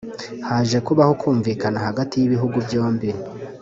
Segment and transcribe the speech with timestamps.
[0.47, 3.09] Haje kubaho kumvikana hagati y’ibihugu byombi